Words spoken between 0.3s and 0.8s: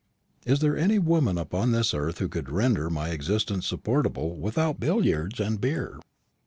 Is there